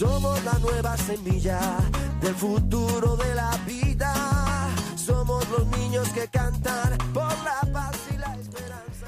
[0.00, 1.60] Somos la nueva semilla
[2.22, 4.14] del futuro de la vida.
[4.96, 9.06] Somos los niños que cantan por la paz y la esperanza.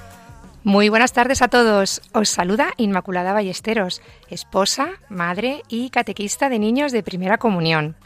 [0.64, 2.02] Muy buenas tardes a todos.
[2.12, 7.96] Os saluda Inmaculada Ballesteros, esposa, madre y catequista de niños de primera comunión.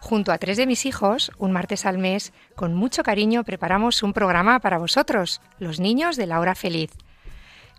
[0.00, 4.14] Junto a tres de mis hijos, un martes al mes, con mucho cariño preparamos un
[4.14, 6.92] programa para vosotros, los niños de la hora feliz.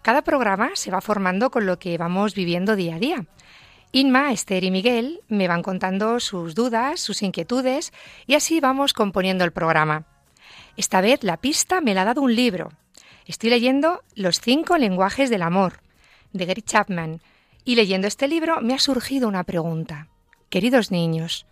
[0.03, 3.25] Cada programa se va formando con lo que vamos viviendo día a día.
[3.95, 7.93] Inma, Esther y Miguel me van contando sus dudas, sus inquietudes
[8.25, 10.07] y así vamos componiendo el programa.
[10.75, 12.71] Esta vez la pista me la ha dado un libro.
[13.27, 15.81] Estoy leyendo Los cinco lenguajes del amor,
[16.31, 17.21] de Gary Chapman,
[17.65, 20.07] y leyendo este libro me ha surgido una pregunta.
[20.49, 21.45] Queridos niños,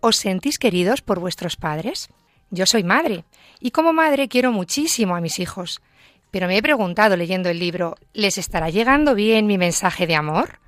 [0.00, 2.08] ¿os sentís queridos por vuestros padres?
[2.50, 3.24] Yo soy madre,
[3.60, 5.80] y como madre quiero muchísimo a mis hijos.
[6.32, 10.63] Pero me he preguntado leyendo el libro, ¿les estará llegando bien mi mensaje de amor?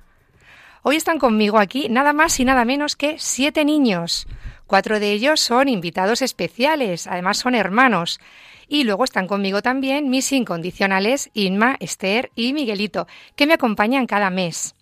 [0.89, 4.25] Hoy están conmigo aquí nada más y nada menos que siete niños.
[4.67, 8.21] Cuatro de ellos son invitados especiales, además son hermanos.
[8.69, 14.29] Y luego están conmigo también mis incondicionales Inma, Esther y Miguelito, que me acompañan cada
[14.29, 14.75] mes.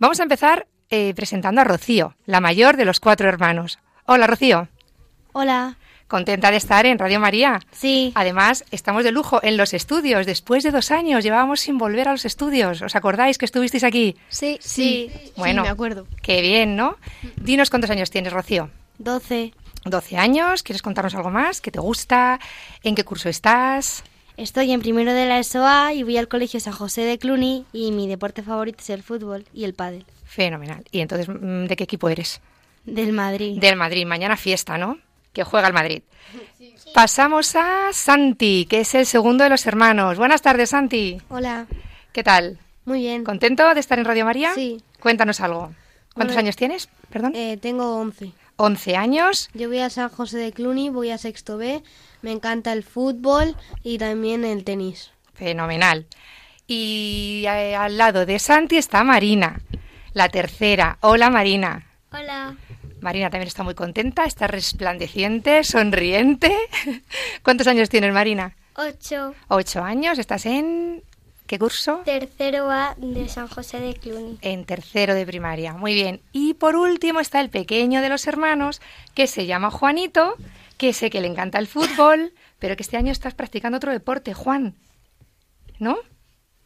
[0.00, 3.78] Vamos a empezar eh, presentando a Rocío, la mayor de los cuatro hermanos.
[4.06, 4.66] Hola, Rocío.
[5.34, 5.78] Hola.
[6.14, 7.58] Contenta de estar en Radio María.
[7.72, 8.12] Sí.
[8.14, 10.26] Además, estamos de lujo en los estudios.
[10.26, 12.82] Después de dos años llevábamos sin volver a los estudios.
[12.82, 14.14] ¿Os acordáis que estuvisteis aquí?
[14.28, 15.10] Sí, sí.
[15.36, 16.06] Bueno, Sí, me acuerdo.
[16.22, 16.98] Qué bien, ¿no?
[17.34, 18.70] Dinos cuántos años tienes, Rocío.
[18.98, 19.54] 12.
[19.86, 20.62] 12 años.
[20.62, 21.60] ¿Quieres contarnos algo más?
[21.60, 22.38] ¿Qué te gusta?
[22.84, 24.04] ¿En qué curso estás?
[24.36, 27.90] Estoy en primero de la SOA y voy al colegio San José de Cluny y
[27.90, 30.06] mi deporte favorito es el fútbol y el pádel.
[30.24, 30.84] Fenomenal.
[30.92, 32.40] ¿Y entonces mm, de qué equipo eres?
[32.84, 33.58] Del Madrid.
[33.58, 34.06] Del Madrid.
[34.06, 34.98] Mañana fiesta, ¿no?
[35.34, 36.02] Que juega el Madrid.
[36.94, 40.16] Pasamos a Santi, que es el segundo de los hermanos.
[40.16, 41.20] Buenas tardes, Santi.
[41.28, 41.66] Hola.
[42.12, 42.58] ¿Qué tal?
[42.84, 43.24] Muy bien.
[43.24, 44.54] ¿Contento de estar en Radio María?
[44.54, 44.80] Sí.
[45.00, 45.72] Cuéntanos algo.
[46.14, 46.88] ¿Cuántos Bueno, años tienes?
[47.10, 47.32] Perdón.
[47.34, 48.32] Eh, tengo 11.
[48.56, 49.50] 11 años.
[49.52, 51.82] Yo voy a San José de Cluny, voy a sexto B.
[52.22, 55.10] Me encanta el fútbol y también el tenis.
[55.34, 56.06] Fenomenal.
[56.66, 59.60] Y eh, al lado de Santi está Marina,
[60.12, 60.98] la tercera.
[61.00, 61.86] Hola, Marina.
[62.12, 62.56] Hola.
[63.04, 66.56] Marina también está muy contenta, está resplandeciente, sonriente.
[67.42, 68.56] ¿Cuántos años tienes, Marina?
[68.76, 69.34] 8.
[69.48, 70.18] Ocho años.
[70.18, 71.02] ¿Estás en
[71.46, 72.00] qué curso?
[72.06, 74.38] Tercero A de San José de Cluny.
[74.40, 75.74] En tercero de primaria.
[75.74, 76.22] Muy bien.
[76.32, 78.80] Y por último está el pequeño de los hermanos,
[79.12, 80.34] que se llama Juanito,
[80.78, 84.32] que sé que le encanta el fútbol, pero que este año estás practicando otro deporte,
[84.32, 84.76] Juan.
[85.78, 85.98] ¿No?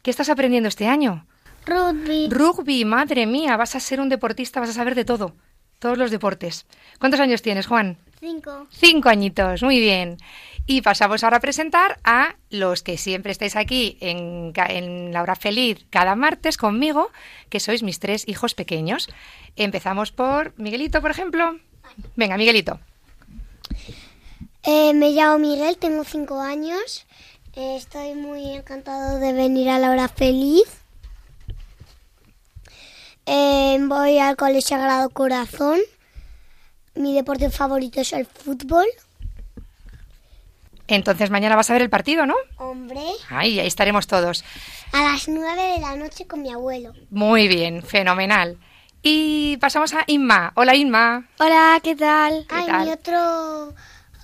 [0.03, 1.27] ¿Qué estás aprendiendo este año?
[1.65, 2.29] Rugby.
[2.29, 5.35] Rugby, madre mía, vas a ser un deportista, vas a saber de todo,
[5.79, 6.65] todos los deportes.
[6.99, 7.97] ¿Cuántos años tienes, Juan?
[8.19, 8.67] 5.
[8.69, 10.17] Cinco añitos, muy bien.
[10.65, 15.35] Y pasamos ahora a presentar a los que siempre estáis aquí en, en La Hora
[15.35, 17.09] Feliz cada martes conmigo,
[17.49, 19.07] que sois mis tres hijos pequeños.
[19.55, 21.57] Empezamos por Miguelito, por ejemplo.
[22.15, 22.79] Venga, Miguelito.
[24.63, 27.05] Eh, me llamo Miguel, tengo 5 años.
[27.55, 30.67] Eh, estoy muy encantado de venir a la hora feliz.
[33.31, 35.79] Eh, voy al Colegio Sagrado Corazón.
[36.95, 38.87] Mi deporte favorito es el fútbol.
[40.87, 42.33] Entonces mañana vas a ver el partido, ¿no?
[42.57, 43.01] Hombre.
[43.29, 44.43] Ay, ahí estaremos todos.
[44.93, 46.93] A las 9 de la noche con mi abuelo.
[47.11, 48.57] Muy bien, fenomenal.
[49.03, 50.51] Y pasamos a Inma.
[50.55, 51.29] Hola, Inma.
[51.37, 52.47] Hola, ¿qué tal?
[52.49, 52.85] ¿Qué Ay, tal?
[52.87, 53.73] mi otro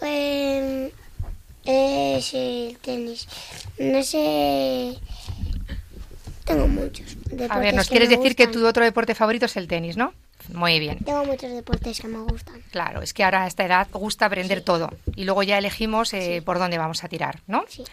[0.01, 0.91] eh,
[1.63, 3.27] es el tenis.
[3.77, 4.97] No sé.
[6.45, 7.17] Tengo muchos.
[7.49, 10.13] A ver, nos quieres decir que tu otro deporte favorito es el tenis, ¿no?
[10.53, 10.99] Muy bien.
[10.99, 12.61] Tengo muchos deportes que me gustan.
[12.71, 16.43] Claro, es que ahora a esta edad gusta aprender todo y luego ya elegimos eh,
[16.45, 17.65] por dónde vamos a tirar, ¿no?
[17.67, 17.83] Sí.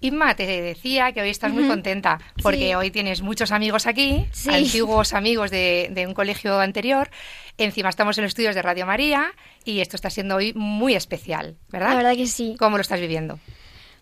[0.00, 2.74] Inma, te decía que hoy estás muy contenta porque Sí.
[2.74, 4.48] hoy tienes muchos amigos aquí, Sí.
[4.48, 7.10] antiguos amigos de, de un colegio anterior.
[7.56, 9.32] Encima estamos en los estudios de Radio María
[9.64, 11.88] y esto está siendo hoy muy especial, ¿verdad?
[11.90, 12.54] La verdad que sí.
[12.60, 13.40] ¿Cómo lo estás viviendo?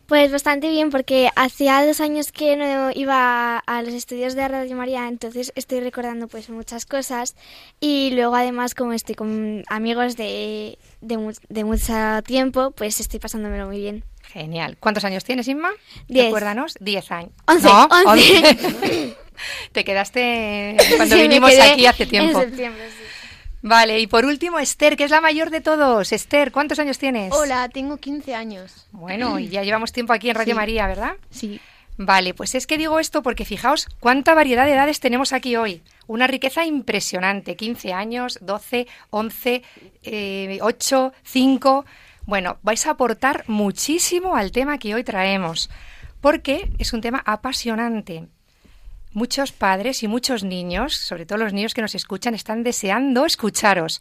[0.07, 4.77] Pues bastante bien, porque hacía dos años que no iba a los estudios de Radio
[4.77, 7.35] María, entonces estoy recordando pues muchas cosas
[7.81, 13.67] y luego además como estoy con amigos de, de, de mucho tiempo, pues estoy pasándomelo
[13.67, 14.05] muy bien.
[14.33, 14.77] Genial.
[14.79, 15.71] ¿Cuántos años tienes, Inma?
[16.09, 16.27] Diez.
[16.27, 16.75] Recuérdanos.
[16.81, 17.33] Diez años.
[17.49, 18.39] Once, No, once.
[18.39, 19.17] once.
[19.73, 22.41] Te quedaste cuando Sí, vinimos aquí hace tiempo.
[22.41, 23.06] En septiembre, sí.
[23.69, 26.13] Vale, y por último, Esther, que es la mayor de todos.
[26.13, 27.33] Esther, ¿cuántos años tienes?
[27.35, 28.87] Hola, tengo 15 años.
[28.93, 30.57] Bueno, y ya llevamos tiempo aquí en Radio Sí.
[30.57, 31.17] María, ¿verdad?
[31.31, 31.61] Sí.
[31.99, 35.83] Vale, pues es que digo esto porque fijaos cuánta variedad de edades tenemos aquí hoy.
[36.07, 37.57] Una riqueza impresionante.
[37.57, 39.63] 15 años, 12, 11,
[40.05, 41.85] eh, 8, 5.
[42.25, 45.71] Bueno, vais a aportar muchísimo al tema que hoy traemos,
[46.21, 48.29] porque es un tema apasionante.
[49.17, 53.99] Muchos padres y muchos niños, sobre todo los niños que nos escuchan, están deseando escucharos.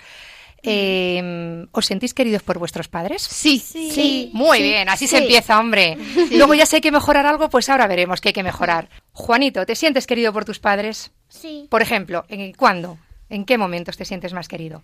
[0.61, 3.21] Eh, ¿Os sentís queridos por vuestros padres?
[3.21, 3.59] Sí.
[3.59, 4.29] Sí.
[4.33, 5.97] Muy Sí, bien, así se empieza, hombre.
[6.31, 8.89] Luego ya sé hay que mejorar algo, pues ahora veremos que hay que mejorar.
[9.13, 11.11] Juanito, ¿te sientes querido por tus padres?
[11.29, 11.67] Sí.
[11.69, 12.97] Por ejemplo, ¿en cuándo?
[13.29, 14.83] ¿En qué momentos te sientes más querido?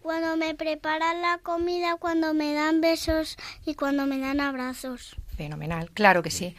[0.00, 3.36] Cuando me preparan la comida, cuando me dan besos
[3.66, 5.16] y cuando me dan abrazos.
[5.36, 6.56] Fenomenal, claro que sí.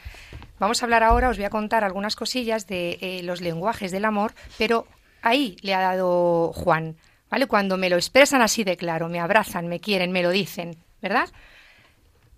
[0.60, 4.06] Vamos a hablar ahora, os voy a contar algunas cosillas de eh, los lenguajes del
[4.06, 4.88] amor, pero
[5.22, 6.96] ahí le ha dado Juan,
[7.30, 7.48] ¿vale?
[7.48, 11.30] Cuando me lo expresan así de claro, me abrazan, me quieren, me lo dicen, ¿verdad?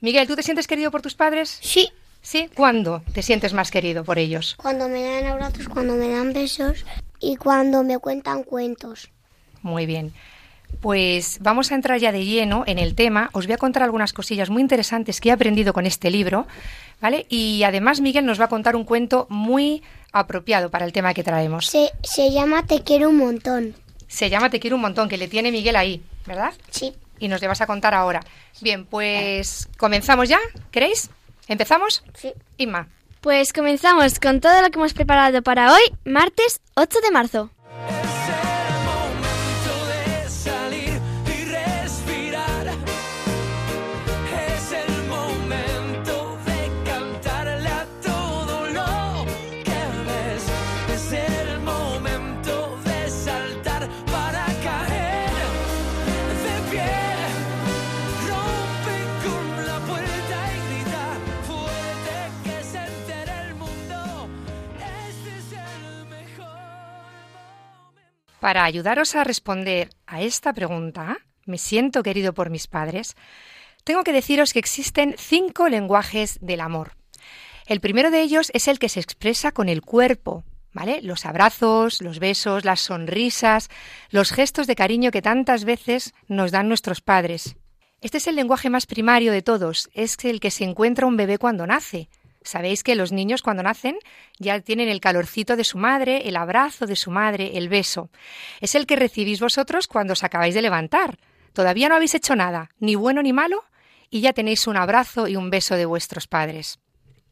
[0.01, 1.59] Miguel, ¿tú te sientes querido por tus padres?
[1.61, 1.91] Sí.
[2.21, 2.49] Sí.
[2.53, 4.55] ¿Cuándo te sientes más querido por ellos?
[4.57, 6.85] Cuando me dan abrazos, cuando me dan besos
[7.19, 9.09] y cuando me cuentan cuentos.
[9.61, 10.13] Muy bien.
[10.81, 13.29] Pues vamos a entrar ya de lleno en el tema.
[13.33, 16.47] Os voy a contar algunas cosillas muy interesantes que he aprendido con este libro,
[17.01, 17.25] ¿vale?
[17.29, 21.23] Y además Miguel nos va a contar un cuento muy apropiado para el tema que
[21.23, 21.67] traemos.
[21.67, 23.75] Se, se llama Te quiero un montón.
[24.07, 26.53] Se llama Te quiero un montón, que le tiene Miguel ahí, ¿verdad?
[26.71, 26.93] Sí.
[27.19, 28.21] Y nos le vas a contar ahora.
[28.61, 30.39] Bien, pues comenzamos ya,
[30.71, 31.09] ¿queréis?
[31.47, 32.03] ¿Empezamos?
[32.15, 32.31] Sí.
[32.57, 32.87] Inma.
[33.21, 37.49] Pues comenzamos con todo lo que hemos preparado para hoy, martes 8 de marzo.
[68.39, 73.15] Para ayudaros a responder a esta pregunta, ¿me siento querido por mis padres?
[73.83, 76.93] Tengo que deciros que existen cinco lenguajes del amor.
[77.67, 81.01] El primero de ellos es el que se expresa con el cuerpo, ¿vale?
[81.01, 83.69] Los abrazos, los besos, las sonrisas,
[84.09, 87.57] los gestos de cariño que tantas veces nos dan nuestros padres.
[87.99, 91.37] Este es el lenguaje más primario de todos, es el que se encuentra un bebé
[91.37, 92.09] cuando nace.
[92.49, 93.99] Sabéis que los niños cuando nacen
[94.39, 98.09] ya tienen el calorcito de su madre, el abrazo de su madre, el beso.
[98.59, 101.19] Es el que recibís vosotros cuando os acabáis de levantar.
[101.53, 103.65] Todavía no habéis hecho nada, ni bueno ni malo,
[104.09, 106.79] y ya tenéis un abrazo y un beso de vuestros padres.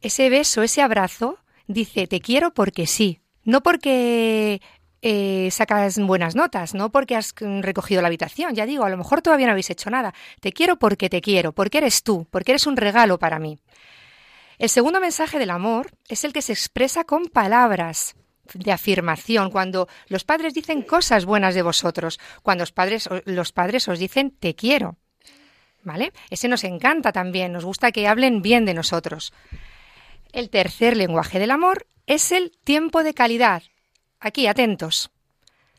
[0.00, 4.62] Ese beso, ese abrazo, dice te quiero porque sí, no porque
[5.02, 9.20] eh, sacas buenas notas, no porque has recogido la habitación, ya digo, a lo mejor
[9.20, 10.14] todavía no habéis hecho nada.
[10.40, 13.58] Te quiero porque te quiero, porque eres tú, porque eres un regalo para mí.
[14.58, 18.16] El segundo mensaje del amor es el que se expresa con palabras
[18.54, 23.86] de afirmación, cuando los padres dicen cosas buenas de vosotros, cuando los padres, los padres
[23.86, 24.96] os dicen te quiero.
[25.84, 26.12] ¿Vale?
[26.28, 29.32] Ese nos encanta también, nos gusta que hablen bien de nosotros.
[30.32, 33.62] El tercer lenguaje del amor es el tiempo de calidad.
[34.18, 35.10] Aquí, atentos.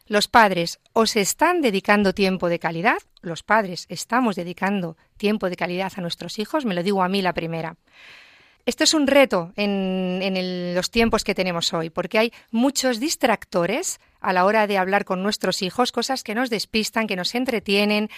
[0.05, 5.91] Los padres os están dedicando tiempo de calidad, los padres estamos dedicando tiempo de calidad
[5.97, 7.75] a nuestros hijos, me lo digo a mí la primera.
[8.69, 14.31] Esto es un reto en, los tiempos que tenemos hoy, porque hay muchos distractores a
[14.31, 18.11] la hora de hablar con nuestros hijos, cosas que nos despistan, que nos entretienen.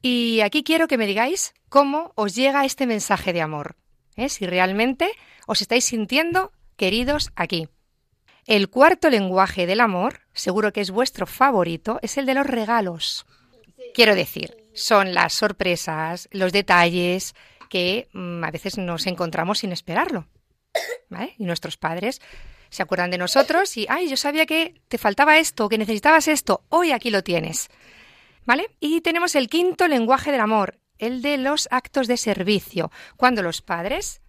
[0.00, 3.74] Y aquí quiero que me digáis cómo os llega este mensaje de amor.
[4.14, 4.28] ¿eh?
[4.28, 5.10] Si realmente
[5.48, 7.68] os estáis sintiendo queridos aquí.
[8.46, 13.26] El cuarto lenguaje del amor, seguro que es vuestro favorito, es el de los regalos.
[13.94, 17.34] Quiero decir, son las sorpresas, los detalles
[17.68, 20.26] que mm, a veces nos encontramos sin esperarlo.
[21.38, 22.20] Y nuestros padres
[22.70, 26.64] se acuerdan de nosotros y, ay, yo sabía que te faltaba esto, que necesitabas esto,
[26.68, 27.68] hoy aquí lo tienes.
[28.44, 28.70] ¿Vale?
[28.80, 33.62] Y tenemos el quinto lenguaje del amor, el de los actos de servicio, cuando los
[33.62, 34.20] padres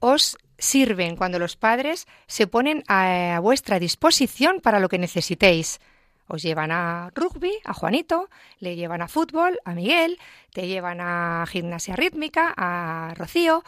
[0.00, 5.80] os sirven, cuando los padres se ponen a vuestra disposición para lo que necesitéis.
[6.26, 10.18] Os llevan a rugby, a Juanito, le llevan a fútbol, a Miguel,
[10.52, 13.64] te llevan a gimnasia rítmica, a Rocío,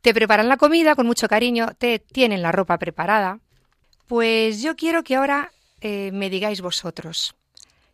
[0.00, 3.40] te preparan la comida con mucho cariño, te tienen la ropa preparada.
[4.06, 7.34] Pues yo quiero que ahora eh, me digáis vosotros,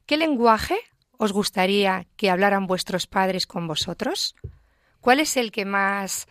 [0.07, 0.79] ¿qué lenguaje
[1.17, 4.35] os gustaría que hablaran vuestros padres con vosotros?
[5.01, 6.29] ¿Cuál es el que más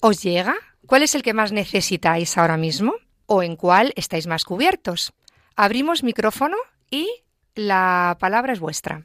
[0.00, 0.54] os llega?
[0.86, 2.94] ¿Cuál es el que más necesitáis ahora mismo?
[3.26, 5.12] ¿O en cuál estáis más cubiertos?
[5.56, 6.56] Abrimos micrófono
[6.90, 7.08] y
[7.54, 9.02] la palabra es vuestra.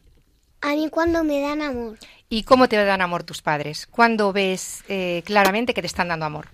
[0.61, 1.97] A mí cuando me dan amor.
[2.29, 3.88] ¿Y cómo te dan amor tus padres?
[3.88, 6.47] ¿Cuándo ves eh, claramente que te están dando amor?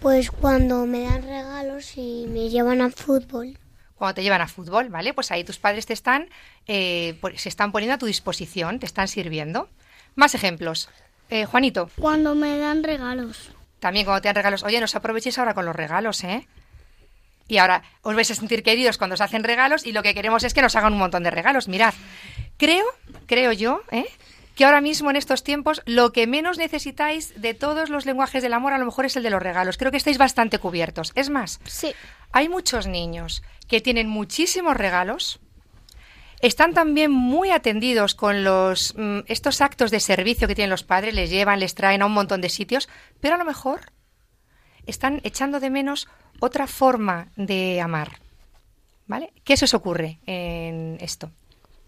[0.00, 3.56] Pues cuando me dan regalos y me llevan a fútbol.
[3.94, 5.14] Cuando te llevan a fútbol, ¿vale?
[5.14, 6.28] Pues ahí tus padres te están,
[6.66, 9.68] eh, por- se están poniendo a tu disposición, te están sirviendo.
[10.16, 10.88] Más ejemplos.
[11.30, 13.50] Eh, Juanito, Cuando me dan regalos.
[13.78, 14.62] también cuando te dan regalos.
[14.64, 16.46] Oye, no os aprovechéis ahora con los regalos, ¿eh?
[17.48, 20.44] Y ahora os vais a sentir queridos cuando os hacen regalos y lo que queremos
[20.44, 21.68] es que nos hagan un montón de regalos.
[21.68, 21.94] Mirad,
[22.56, 22.84] creo,
[23.26, 24.06] creo yo, ¿eh?
[24.54, 28.52] que ahora mismo en estos tiempos lo que menos necesitáis de todos los lenguajes del
[28.52, 29.76] amor a lo mejor es el de los regalos.
[29.78, 31.12] Creo que estáis bastante cubiertos.
[31.14, 31.94] Es más, Sí.
[32.32, 35.40] hay muchos niños que tienen muchísimos regalos,
[36.40, 41.14] están también muy atendidos con los mm, estos actos de servicio que tienen los padres,
[41.14, 42.88] les llevan, les traen a un montón de sitios,
[43.20, 43.92] pero a lo mejor
[44.86, 46.08] están echando de menos
[46.44, 48.18] otra forma de amar.
[49.06, 49.32] ¿Vale?
[49.44, 51.30] ¿Qué se os ocurre en esto?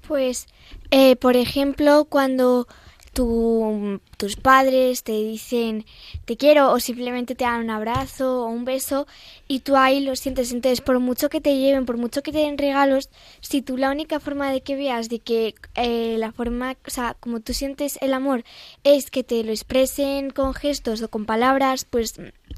[0.06, 0.46] Pues,
[0.90, 2.66] eh, por ejemplo, cuando
[3.14, 5.84] tu- tus padres te dicen
[6.25, 9.06] te quiero o simplemente te dan un abrazo o un beso
[9.46, 10.52] y tú ahí lo sientes.
[10.52, 13.08] Entonces, por mucho que te lleven, por mucho que te den regalos,
[13.40, 17.14] si tú la única forma de que veas de que eh, la forma, o sea,
[17.20, 18.42] como tú sientes el amor
[18.82, 22.14] es que te lo expresen con gestos o con palabras, pues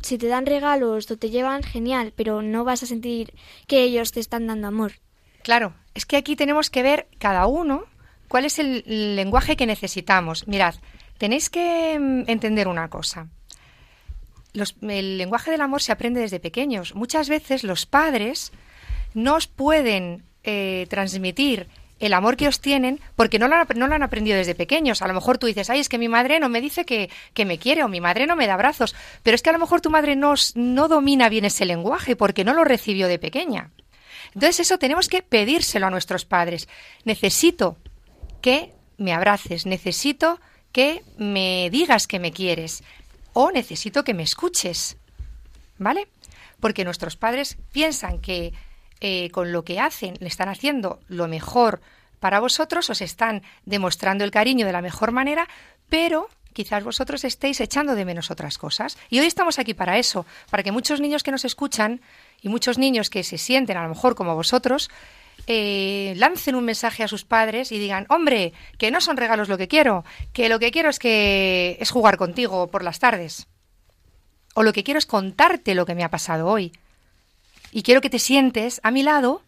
[0.06, 3.34] si te dan regalos o te llevan, genial, pero no vas a sentir
[3.66, 4.92] que ellos te están dando amor.
[5.42, 7.84] Claro, es que aquí tenemos que ver cada uno
[8.28, 8.82] cuál es el
[9.16, 10.48] lenguaje que necesitamos.
[10.48, 10.74] Mirad,
[11.18, 13.28] tenéis que mm, entender una cosa.
[14.80, 16.94] El lenguaje del amor se aprende desde pequeños.
[16.94, 18.52] Muchas veces los padres
[19.12, 24.04] no os pueden eh, transmitir el amor que os tienen porque no lo, han, no
[24.04, 25.02] aprendido desde pequeños.
[25.02, 27.10] A lo mejor tú dices, ay, es que mi madre no me dice que,
[27.44, 28.94] me quiere o mi madre no me da abrazos.
[29.22, 32.54] Pero es que a lo mejor tu madre no domina bien ese lenguaje porque no
[32.54, 33.70] lo recibió de pequeña.
[34.34, 36.68] Entonces eso tenemos que pedírselo a nuestros padres.
[37.04, 37.78] Necesito
[38.42, 40.40] que me abraces, necesito
[40.72, 42.84] que me digas que me quieres
[43.32, 44.98] o necesito que me escuches.
[45.78, 46.08] ¿Vale?
[46.60, 48.52] Porque nuestros padres piensan que
[49.00, 51.80] eh, con lo que hacen le están haciendo lo mejor
[52.20, 55.48] para vosotros, os están demostrando el cariño de la mejor manera,
[55.88, 58.96] pero quizás vosotros estéis echando de menos otras cosas.
[59.10, 62.00] Y hoy estamos aquí para eso, para que muchos niños que nos escuchan
[62.40, 64.90] y muchos niños que se sienten a lo mejor como vosotros,
[65.46, 69.58] eh, lancen un mensaje a sus padres y digan, hombre, que no son regalos lo
[69.58, 73.46] que quiero, que lo que quiero es que es jugar contigo por las tardes.
[74.54, 76.72] O lo que quiero es contarte lo que me ha pasado hoy.
[77.76, 79.42] Y quiero que te sientes a mi lado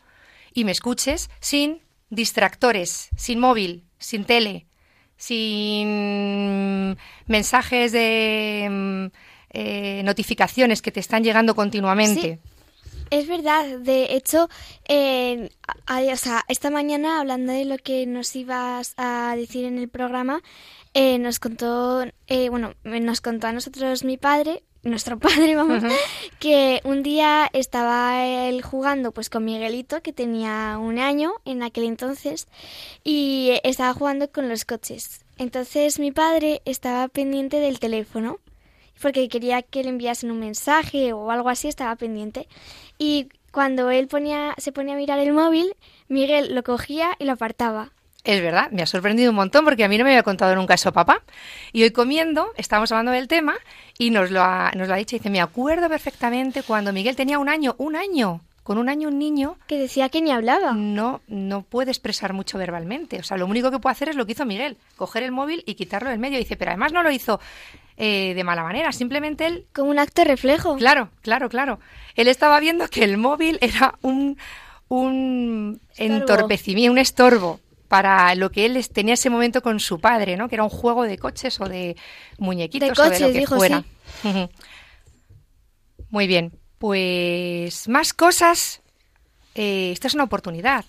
[0.53, 1.81] y me escuches sin
[2.11, 4.67] distractores, sin móvil, sin tele,
[5.17, 9.07] sin mensajes de mm,
[9.55, 12.39] eh, notificaciones que te están llegando continuamente.
[13.09, 14.51] Es verdad, de hecho,
[14.87, 15.49] eh,
[16.49, 20.43] esta mañana, hablando de lo que nos ibas a decir en el programa,
[20.93, 25.83] eh, nos contó, eh, bueno, nos contó a nosotros mi padre, nuestro padre, vamos,
[26.39, 31.85] que un día estaba él jugando pues con Miguelito, que tenía un año en aquel
[31.85, 32.49] entonces,
[33.05, 35.25] y estaba jugando con los coches.
[35.37, 38.41] Entonces mi padre estaba pendiente del teléfono
[39.01, 42.49] porque quería que le enviasen un mensaje o algo así, estaba pendiente.
[42.99, 45.75] Y cuando él ponía, se ponía a mirar el móvil,
[46.09, 47.93] Miguel lo cogía y lo apartaba.
[48.25, 50.75] Es verdad, me ha sorprendido un montón porque a mí no me había contado nunca
[50.75, 51.23] eso papá.
[51.73, 53.55] Y hoy comiendo, estábamos hablando del tema
[53.97, 55.17] y nos lo ha, nos lo ha dicho.
[55.17, 59.19] Dice, me acuerdo perfectamente cuando Miguel tenía un año, un año, con un año un
[59.19, 60.73] niño Que decía que ni hablaba.
[60.75, 63.19] no, no puede expresar mucho verbalmente.
[63.19, 65.63] O sea, lo único que puede hacer es lo que hizo Miguel, coger el móvil
[65.65, 66.39] y quitarlo del medio.
[66.39, 67.41] Dice, pero además no lo hizo
[67.97, 70.77] eh, de mala manera, simplemente él Como un acto de reflejo.
[70.77, 71.79] Claro, claro, claro.
[72.15, 74.37] Él estaba viendo que el móvil era un,
[74.89, 76.15] un Estorbo.
[76.15, 80.49] entorpecimiento, un estorbo para lo que él tenía ese momento con su padre, ¿no?
[80.49, 81.97] Que era un juego de coches o de
[82.39, 83.85] muñequitos De o de lo que dijo, fuera.
[86.11, 88.83] Muy bien, pues más cosas.
[89.55, 90.85] Eh, esta es una oportunidad,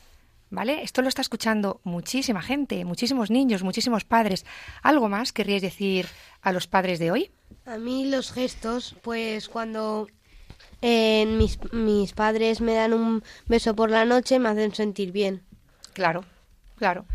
[0.50, 0.84] ¿vale?
[0.84, 4.46] Esto lo está escuchando muchísima gente, muchísimos niños, muchísimos padres.
[4.84, 6.08] ¿Algo más querríais decir
[6.42, 7.32] a los padres de hoy?
[7.66, 10.08] A mí los gestos, pues cuando
[10.82, 15.44] eh, mis, mis padres me dan un beso por la noche me hacen sentir bien.
[15.94, 16.24] Claro,
[16.80, 17.06] claro.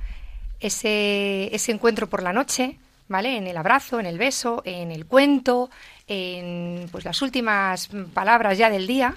[0.60, 2.78] Ese, ese encuentro por la noche,
[3.08, 3.36] ¿vale?
[3.36, 5.70] En el abrazo, en el beso, en el cuento,
[6.06, 9.16] en pues las últimas palabras ya del día.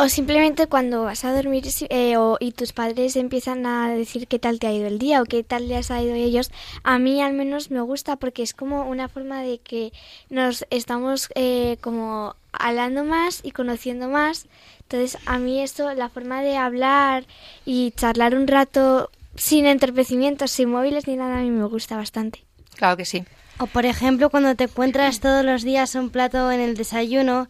[0.00, 4.60] O simplemente cuando vas a dormir eh, y tus padres empiezan a decir qué tal
[4.60, 6.52] te ha ido el día o qué tal les ha ido ellos,
[6.84, 9.92] a mí al menos me gusta porque es como una forma de que
[10.30, 14.46] nos estamos eh, como hablando más y conociendo más.
[14.82, 17.24] Entonces a mí esto, la forma de hablar
[17.66, 22.44] y charlar un rato sin entorpecimientos, sin móviles ni nada, a mí me gusta bastante.
[22.76, 23.24] Claro que sí.
[23.58, 27.48] O por ejemplo, cuando te encuentras todos los días un plato en el desayuno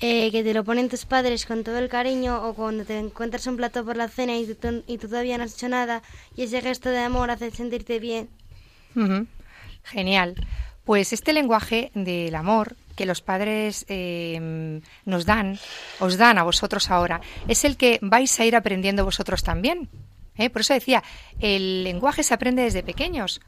[0.00, 3.46] eh, que te lo ponen tus padres con todo el cariño, o cuando te encuentras
[3.46, 6.02] un plato por la cena y tú, y tú todavía no has hecho nada,
[6.34, 8.30] y ese gesto de amor hace sentirte bien.
[9.84, 10.36] Genial.
[10.84, 15.58] Pues este lenguaje del amor que los padres eh, nos dan,
[16.00, 19.90] os dan a vosotros ahora, es el que vais a ir aprendiendo vosotros también.
[20.42, 20.50] ¿Eh?
[20.50, 21.02] Por eso decía,
[21.40, 23.40] el lenguaje se aprende desde pequeños.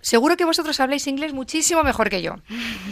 [0.00, 2.36] Seguro que vosotros habláis inglés muchísimo mejor que yo.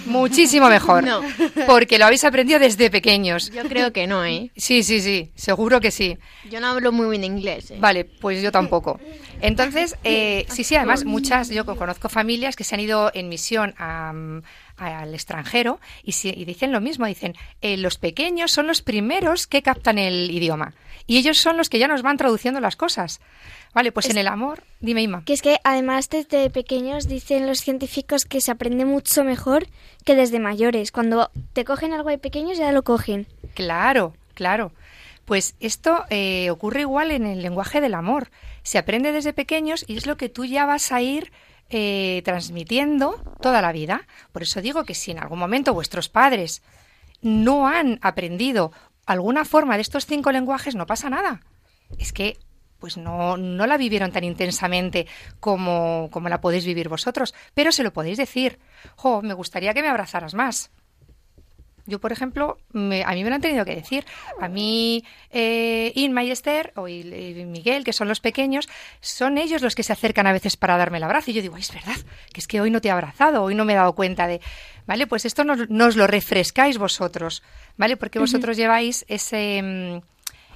[0.06, 1.04] Muchísimo mejor.
[1.04, 1.20] No.
[1.66, 3.50] Porque lo habéis aprendido desde pequeños.
[3.52, 4.50] Yo creo que no, ¿eh?
[4.56, 5.30] Sí, sí, sí.
[5.36, 6.18] Seguro que sí.
[6.50, 7.70] Yo no hablo muy bien inglés.
[7.70, 7.76] ¿eh?
[7.78, 8.98] Vale, pues yo tampoco.
[9.40, 13.74] Entonces, eh, sí, sí, además muchas, yo conozco familias que se han ido en misión
[13.78, 14.42] a, mm,
[14.76, 19.46] al extranjero y, si- y dicen lo mismo, dicen, eh, los pequeños son los primeros
[19.46, 20.74] que captan el idioma
[21.06, 23.20] y ellos son los que ya nos van traduciendo las cosas.
[23.74, 25.22] Vale, pues en el amor, dime Ima.
[25.24, 29.66] Que es que además desde pequeños dicen los científicos que se aprende mucho mejor
[30.04, 30.92] que desde mayores.
[30.92, 33.26] Cuando te cogen algo de pequeños ya lo cogen.
[33.54, 34.72] Claro, claro.
[35.26, 38.30] Pues esto eh, ocurre igual en el lenguaje del amor.
[38.62, 41.32] Se aprende desde pequeños y es lo que tú ya vas a ir
[41.68, 44.06] eh, transmitiendo toda la vida.
[44.32, 46.62] Por eso digo que si en algún momento vuestros padres
[47.20, 48.72] no han aprendido
[49.06, 51.40] alguna forma de estos cinco lenguajes, no pasa nada.
[51.98, 52.36] Es que
[52.78, 55.06] pues no, no la vivieron tan intensamente
[55.40, 58.58] como, como la podéis vivir vosotros, pero se lo podéis decir.
[58.96, 60.70] Jo, me gustaría que me abrazaras más.
[61.86, 64.04] Yo, por ejemplo, me- a mí me lo han tenido que decir.
[64.40, 68.68] A mí, eh, Inma y Esther, o y- y Miguel, que son los pequeños,
[69.00, 71.30] son ellos los que se acercan a veces para darme el abrazo.
[71.30, 71.96] Y yo digo, "Ay, es verdad,
[72.32, 74.40] que es que hoy no te he abrazado, hoy no me he dado cuenta de...
[74.86, 75.06] ¿Vale?
[75.06, 77.42] Pues esto nos, nos lo refrescáis vosotros,
[77.76, 77.96] ¿vale?
[77.96, 80.00] Porque vosotros lleváis ese, mm,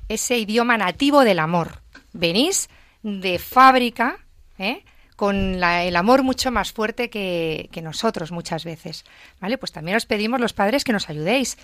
[0.09, 1.81] ese idioma nativo del amor.
[2.13, 2.69] Venís
[3.03, 4.19] de fábrica,
[4.59, 4.85] ¿eh?
[5.21, 9.05] Con la- el amor mucho más fuerte que, que nosotros muchas veces.
[9.39, 9.59] ¿Vale?
[9.59, 11.59] Pues también os pedimos los padres que nos ayudéis.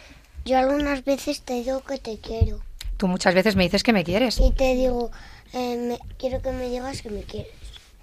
[0.45, 2.61] Yo algunas veces te digo que te quiero.
[2.99, 4.39] Tú muchas veces me dices que me quieres.
[4.41, 5.11] Y te digo,
[5.55, 7.51] eh, me- quiero que me digas que me quieres.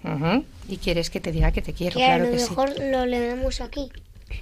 [0.02, 0.44] Ujú.
[0.68, 2.50] Y quieres que te diga que te quiero, que a claro lo que sí.
[2.50, 3.92] mejor lo leemos aquí,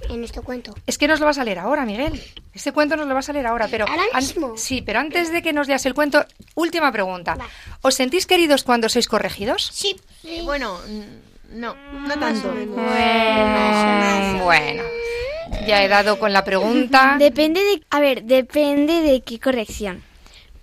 [0.09, 0.73] en este cuento.
[0.87, 2.21] Es que nos lo vas a leer ahora, Miguel.
[2.53, 4.57] Este cuento nos lo vas a leer ahora, pero ¿Ahora mismo?
[4.57, 6.25] sí, pero antes de que nos leas el cuento,
[6.55, 7.37] última pregunta.
[7.81, 9.69] ¿Os sentís queridos cuando sois corregidos?
[9.73, 9.95] Sí.
[10.23, 10.79] Eh, bueno,
[11.51, 12.51] no, no tanto.
[12.51, 14.83] Mm, bueno,
[15.67, 17.15] ya he dado con la pregunta.
[17.19, 20.03] Depende de, a ver, depende de qué corrección.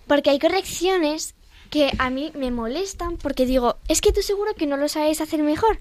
[0.06, 1.34] Porque hay correcciones
[1.70, 5.20] que a mí me molestan porque digo, es que tú seguro que no lo sabes
[5.20, 5.78] hacer mejor.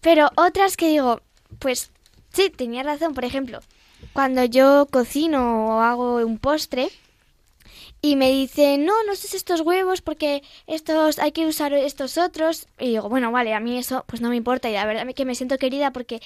[0.00, 1.20] Pero otras que digo,
[1.58, 1.90] pues
[2.32, 3.14] sí, tenía razón.
[3.14, 3.60] Por ejemplo,
[4.12, 6.90] cuando yo cocino o hago un postre
[8.02, 12.66] y me dicen, no, no uses estos huevos porque estos hay que usar estos otros.
[12.78, 15.24] Y digo, bueno, vale, a mí eso pues no me importa y la verdad que
[15.24, 16.20] me siento querida porque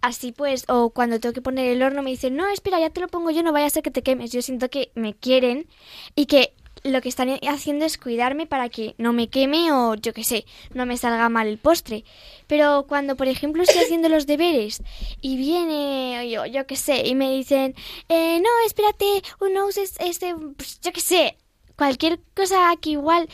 [0.00, 3.00] así pues, o cuando tengo que poner el horno me dicen, no, espera, ya te
[3.00, 4.32] lo pongo yo, no vaya a ser que te quemes.
[4.32, 5.66] Yo siento que me quieren
[6.14, 10.12] y que lo que están haciendo es cuidarme para que no me queme o yo
[10.12, 12.04] qué sé, no me salga mal el postre.
[12.46, 14.82] Pero cuando, por ejemplo, estoy haciendo los deberes
[15.20, 17.74] y viene, yo, yo qué sé, y me dicen,
[18.08, 21.36] eh, no, espérate, no uses este, pues, yo qué sé,
[21.76, 23.28] cualquier cosa que igual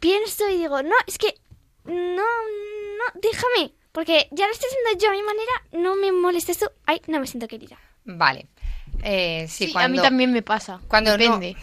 [0.00, 1.34] pienso y digo, no, es que,
[1.84, 6.58] no, no, déjame, porque ya lo estoy haciendo yo a mi manera, no me molestes
[6.58, 7.78] tú, ay, no me siento querida.
[8.04, 8.46] Vale.
[9.02, 10.80] Eh, sí, Sí, cuando, a mí también me pasa.
[10.88, 11.56] cuando no- Depende.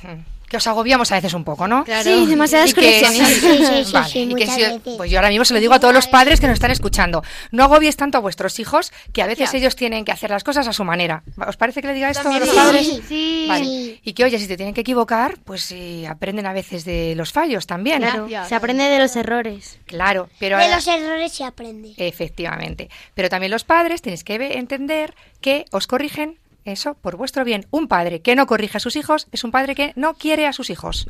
[0.50, 1.84] Que os agobiamos a veces un poco, ¿no?
[1.86, 2.04] Claro.
[2.04, 3.28] Sí, demasiadas correcciones.
[3.28, 4.94] Sí, sí, sí, Vale, sí, y que muchas si- veces.
[4.98, 7.24] pues yo ahora mismo se lo digo a todos los padres que nos están escuchando.
[7.52, 9.58] No agobies tanto a vuestros hijos, que a veces Ya.
[9.58, 11.24] ellos tienen que hacer las cosas a su manera.
[11.48, 13.02] ¿Os parece que le diga esto a los padres?
[13.08, 13.46] Sí.
[13.48, 14.00] Vale.
[14.04, 17.32] Y que, oye, si te tienen que equivocar, pues sí, aprenden a veces de los
[17.32, 18.04] fallos también.
[18.04, 18.08] ¿eh?
[18.10, 19.80] Claro, Ya, se aprende de los errores.
[19.86, 20.58] Claro, pero...
[20.58, 21.94] De los errores se aprende.
[21.98, 22.90] Efectivamente.
[23.14, 27.66] Pero también los padres tenéis que entender que os corrigen eso por vuestro bien.
[27.72, 30.54] Un padre que no corrige a sus hijos es un padre que no quiere a
[30.54, 31.08] sus hijos.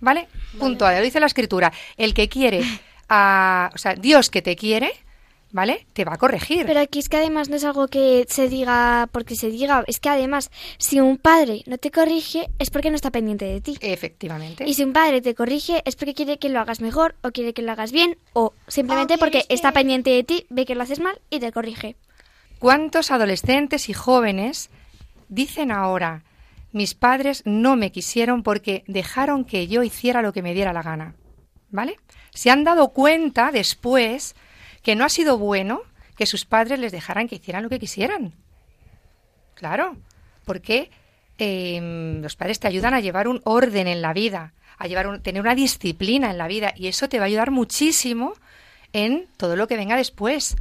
[0.00, 0.28] ¿Vale?
[0.58, 0.90] Punto.
[0.90, 1.72] Lo dice la escritura.
[1.96, 2.62] El que quiere
[3.08, 3.70] a.
[3.74, 4.90] O sea, Dios que te quiere,
[5.52, 5.86] ¿vale?
[5.92, 6.66] Te va a corregir.
[6.66, 10.00] Pero aquí es que además no es algo que se diga porque se diga, es
[10.00, 13.76] que además si un padre no te corrige es porque no está pendiente de ti.
[13.80, 14.64] Efectivamente.
[14.66, 17.52] Y si un padre te corrige es porque quiere que lo hagas mejor o quiere
[17.54, 20.74] que lo hagas bien o simplemente O porque que- está pendiente de ti, ve que
[20.74, 21.94] lo haces mal y te corrige.
[22.58, 24.70] ¿Cuántos adolescentes y jóvenes
[25.32, 26.24] dicen ahora,
[26.72, 30.82] mis padres no me quisieron porque dejaron que yo hiciera lo que me diera la
[30.82, 31.14] gana.
[31.70, 31.98] ¿Vale?
[32.34, 34.34] Se han dado cuenta después
[34.82, 35.80] que no ha sido bueno
[36.16, 38.34] que sus padres les dejaran que hicieran lo que quisieran.
[39.54, 39.96] Claro,
[40.44, 40.90] porque
[41.38, 45.22] em, los padres te ayudan a llevar un orden en la vida, a llevar un,
[45.22, 48.34] tener una disciplina en la vida y eso te va a ayudar muchísimo
[48.92, 50.56] en todo lo que venga después.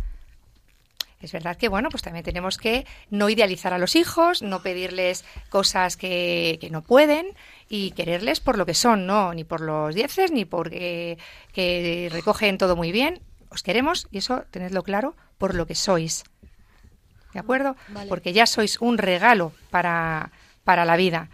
[1.21, 5.23] Es verdad que, bueno, pues también tenemos que no idealizar a los hijos, no pedirles
[5.49, 7.27] cosas que, que no pueden
[7.69, 11.17] y quererles por lo que son, no ni por los dieces, ni porque
[11.53, 13.21] que recogen todo muy bien.
[13.49, 16.23] Os queremos, y eso tenedlo claro, por lo que sois.
[17.33, 17.75] ¿De acuerdo?
[18.09, 20.31] Porque ya sois un regalo para,
[20.63, 21.29] para la vida.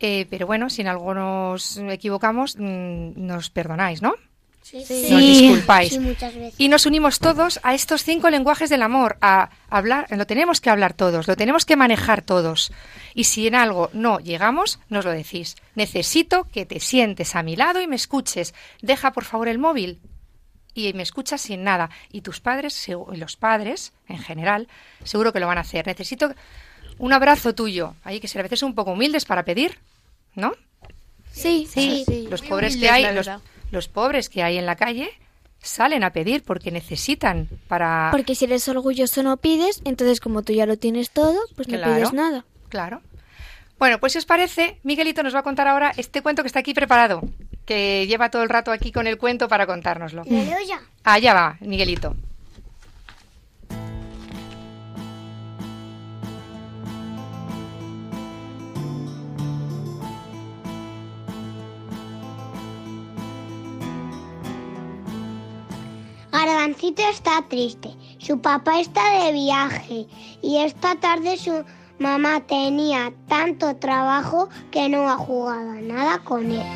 [0.00, 4.14] Eh, pero bueno, si en algo nos equivocamos, mm, nos perdonáis, ¿no?
[4.70, 5.92] Sí, Nos disculpáis.
[5.92, 6.54] Sí, muchas veces.
[6.58, 10.68] Y nos unimos todos a estos cinco lenguajes del amor, a hablar, lo tenemos que
[10.68, 12.72] hablar todos, lo tenemos que manejar todos.
[13.14, 15.56] Y si en algo no llegamos, nos lo decís.
[15.74, 18.54] Necesito que te sientes a mi lado y me escuches.
[18.82, 20.00] Deja por favor el móvil
[20.74, 21.90] y me escuchas sin nada.
[22.12, 24.68] Y tus padres, y los padres en general,
[25.02, 25.86] seguro que lo van a hacer.
[25.86, 26.34] Necesito
[26.98, 27.94] un abrazo tuyo.
[28.04, 29.78] Hay que ser a veces un poco humildes para pedir,
[30.34, 30.52] ¿no?
[31.32, 33.28] Sí, Sí, los Muy pobres que hay, los.
[33.70, 35.10] Los pobres que hay en la calle
[35.60, 40.52] salen a pedir porque necesitan para Porque si eres orgulloso no pides, entonces como tú
[40.52, 41.94] ya lo tienes todo, pues no Claro.
[41.94, 42.44] pides nada.
[42.68, 43.02] Claro.
[43.78, 46.60] Bueno, pues si os parece, Miguelito nos va a contar ahora este cuento que está
[46.60, 47.22] aquí preparado,
[47.64, 50.24] que lleva todo el rato aquí con el cuento para contárnoslo.
[51.04, 52.16] Allá va, Miguelito.
[66.58, 67.90] Garbancito está triste.
[68.18, 70.08] Su papá está de viaje
[70.42, 71.64] y esta tarde su
[72.00, 76.66] mamá tenía tanto trabajo que no ha jugado nada con él.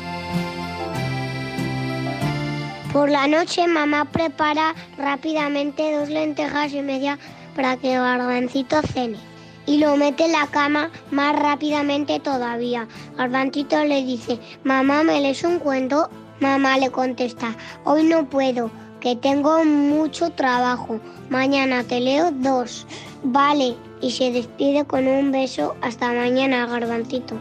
[2.93, 7.19] Por la noche mamá prepara rápidamente dos lentejas y media
[7.53, 9.17] para que Garbancito cene
[9.65, 12.87] y lo mete en la cama más rápidamente todavía.
[13.17, 16.09] Garbancito le dice, mamá, ¿me lees un cuento?
[16.39, 18.71] Mamá le contesta, hoy no puedo,
[19.03, 20.97] que tengo mucho trabajo.
[21.29, 22.87] Mañana te leo dos.
[23.21, 25.75] Vale, y se despide con un beso.
[25.81, 27.35] Hasta mañana, Garbancito.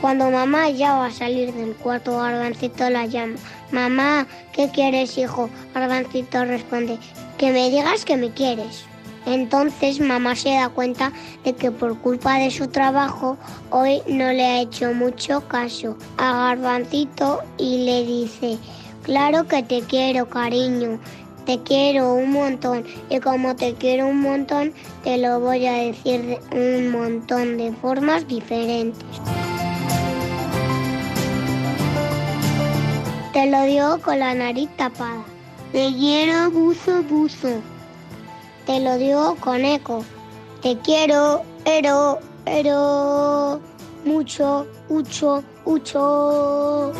[0.00, 3.34] Cuando mamá ya va a salir del cuarto, Garbancito la llama.
[3.72, 5.50] Mamá, ¿qué quieres, hijo?
[5.74, 6.98] Garbancito responde,
[7.36, 8.84] que me digas que me quieres.
[9.26, 11.12] Entonces mamá se da cuenta
[11.44, 13.36] de que por culpa de su trabajo
[13.70, 18.58] hoy no le ha hecho mucho caso a Garbancito y le dice,
[19.02, 20.98] claro que te quiero, cariño,
[21.44, 26.22] te quiero un montón y como te quiero un montón te lo voy a decir
[26.22, 29.02] de un montón de formas diferentes.
[33.32, 35.24] Te lo digo con la nariz tapada.
[35.72, 37.62] Te quiero, buzo, buzo.
[38.68, 40.04] Te lo digo con eco.
[40.62, 43.60] Te quiero, ero, ero.
[44.04, 46.92] Mucho, mucho, mucho.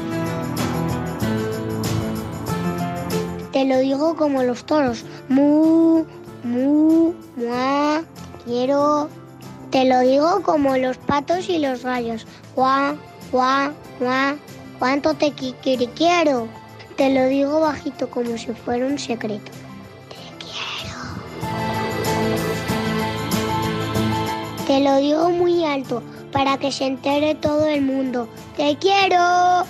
[3.52, 5.04] Te lo digo como los toros.
[5.28, 6.04] Mu,
[6.42, 8.02] mu, mua.
[8.46, 9.08] Quiero.
[9.70, 12.26] Te lo digo como los patos y los gallos.
[12.56, 12.96] Guau,
[13.30, 14.36] guau, guau.
[14.78, 16.48] ¿Cuánto te qui- qui- quiero?
[16.96, 19.52] Te lo digo bajito como si fuera un secreto.
[24.68, 28.28] Te lo digo muy alto para que se entere todo el mundo.
[28.54, 29.64] Te quiero.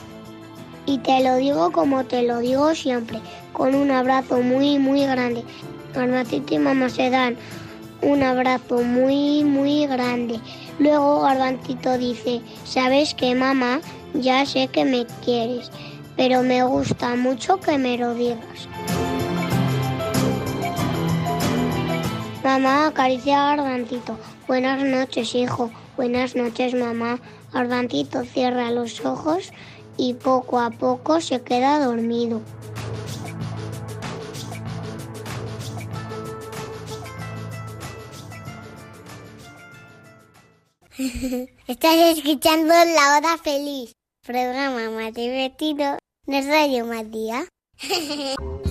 [0.87, 3.21] Y te lo digo como te lo digo siempre,
[3.53, 5.45] con un abrazo muy, muy grande.
[5.95, 7.37] Garbancito y mamá se dan
[8.03, 10.41] un abrazo muy, muy grande.
[10.81, 13.81] Luego Garbancito dice, ¿sabes qué, mamá?
[14.15, 15.71] Ya sé que me quieres,
[16.17, 18.69] pero me gusta mucho que me lo digas.
[22.59, 24.19] Mamá acaricia a Garbancito.
[24.49, 25.71] Buenas noches, hijo.
[25.97, 27.21] Buenas noches, mamá.
[27.53, 29.53] Garbancito cierra los ojos
[29.97, 32.43] y poco a poco se queda dormido.
[41.69, 43.93] Estás escuchando La Hora Feliz,
[44.27, 47.47] programa más divertido de Radio Matías.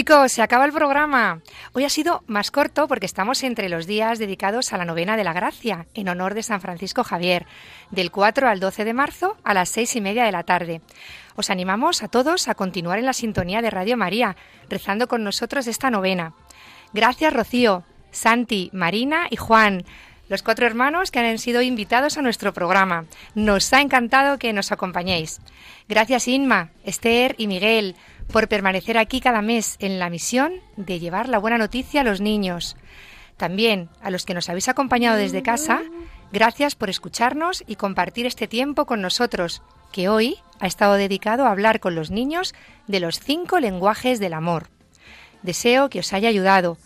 [0.00, 1.42] Chicos, se acaba el programa.
[1.74, 5.24] Hoy ha sido más corto porque estamos entre los días dedicados a la novena de
[5.24, 7.44] la gracia, en honor de San Francisco Javier,
[7.90, 10.80] del 4 al 12 de marzo a las seis y media de la tarde.
[11.36, 14.36] Os animamos a todos a continuar en la sintonía de Radio María,
[14.70, 16.32] rezando con nosotros esta novena.
[16.94, 19.84] Gracias, Rocío, Santi, Marina y Juan
[20.30, 23.04] los cuatro hermanos que han sido invitados a nuestro programa.
[23.34, 25.40] Nos ha encantado que nos acompañéis.
[25.88, 27.96] Gracias Inma, Esther y Miguel
[28.30, 32.20] por permanecer aquí cada mes en la misión de llevar la buena noticia a los
[32.20, 32.76] niños.
[33.36, 35.82] También a los que nos habéis acompañado desde casa,
[36.32, 39.62] gracias por escucharnos y compartir este tiempo con nosotros,
[39.92, 42.54] que hoy ha estado dedicado a hablar con los niños
[42.86, 44.68] de los cinco lenguajes del amor.
[45.42, 46.76] Deseo que os haya ayudado.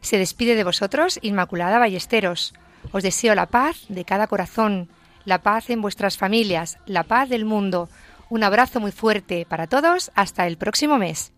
[0.00, 2.54] Se despide de vosotros Inmaculada Ballesteros.
[2.92, 4.88] Os deseo la paz de cada corazón,
[5.24, 7.88] la paz en vuestras familias, la paz del mundo.
[8.28, 10.10] Un abrazo muy fuerte para todos.
[10.14, 11.32] Hasta el próximo mes.